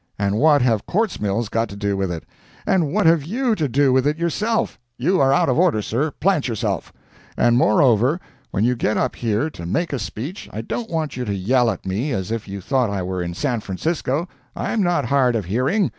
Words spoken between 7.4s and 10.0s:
moreover, when you get up here to make a